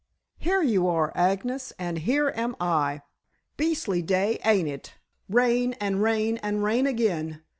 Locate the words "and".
1.77-1.99, 5.73-6.01, 6.41-6.63